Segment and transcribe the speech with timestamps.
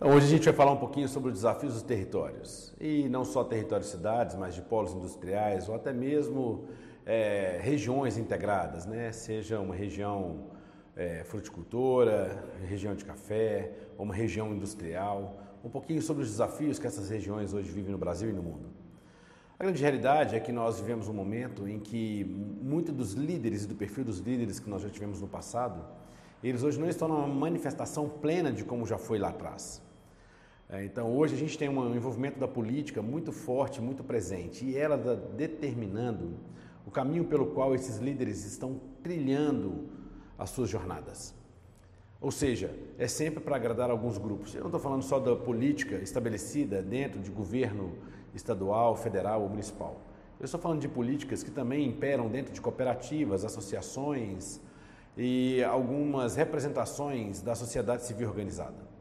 [0.00, 2.72] Então, hoje a gente vai falar um pouquinho sobre os desafios dos territórios.
[2.80, 6.68] E não só territórios cidades, mas de polos industriais ou até mesmo
[7.04, 9.10] é, regiões integradas, né?
[9.10, 10.50] seja uma região
[10.94, 15.36] é, fruticultora, região de café, ou uma região industrial.
[15.64, 18.68] Um pouquinho sobre os desafios que essas regiões hoje vivem no Brasil e no mundo.
[19.58, 22.22] A grande realidade é que nós vivemos um momento em que
[22.62, 25.84] muitos dos líderes e do perfil dos líderes que nós já tivemos no passado,
[26.40, 29.87] eles hoje não estão numa manifestação plena de como já foi lá atrás.
[30.70, 34.76] É, então, hoje a gente tem um envolvimento da política muito forte, muito presente, e
[34.76, 36.34] ela está determinando
[36.84, 39.88] o caminho pelo qual esses líderes estão trilhando
[40.36, 41.34] as suas jornadas.
[42.20, 44.54] Ou seja, é sempre para agradar alguns grupos.
[44.54, 47.94] Eu não estou falando só da política estabelecida dentro de governo
[48.34, 49.98] estadual, federal ou municipal.
[50.38, 54.60] Eu estou falando de políticas que também imperam dentro de cooperativas, associações
[55.16, 58.97] e algumas representações da sociedade civil organizada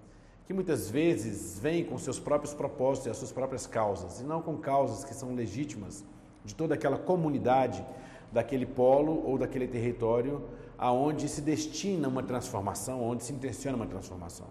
[0.48, 4.42] que muitas vezes vêm com seus próprios propósitos e as suas próprias causas, e não
[4.42, 6.05] com causas que são legítimas
[6.46, 7.85] de toda aquela comunidade
[8.32, 10.41] daquele polo ou daquele território
[10.77, 14.48] aonde se destina uma transformação, onde se intenciona uma transformação.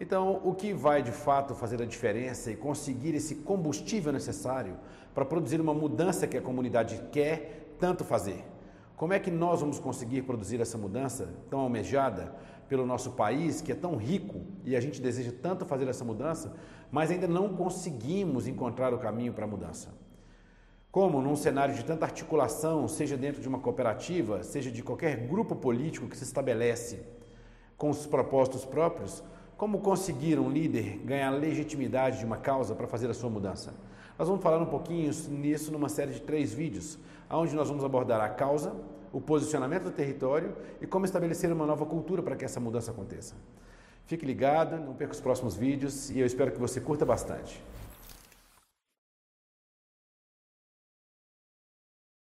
[0.00, 4.74] Então, o que vai de fato fazer a diferença e conseguir esse combustível necessário
[5.14, 8.42] para produzir uma mudança que a comunidade quer tanto fazer?
[9.04, 12.34] Como é que nós vamos conseguir produzir essa mudança tão almejada
[12.70, 16.56] pelo nosso país, que é tão rico e a gente deseja tanto fazer essa mudança,
[16.90, 19.90] mas ainda não conseguimos encontrar o caminho para a mudança?
[20.90, 25.54] Como num cenário de tanta articulação, seja dentro de uma cooperativa, seja de qualquer grupo
[25.54, 27.02] político que se estabelece
[27.76, 29.22] com os propósitos próprios,
[29.56, 33.72] como conseguir um líder ganhar legitimidade de uma causa para fazer a sua mudança?
[34.18, 36.98] Nós vamos falar um pouquinho nisso numa série de três vídeos,
[37.30, 38.72] onde nós vamos abordar a causa,
[39.12, 43.34] o posicionamento do território e como estabelecer uma nova cultura para que essa mudança aconteça.
[44.06, 47.62] Fique ligado, não perca os próximos vídeos e eu espero que você curta bastante.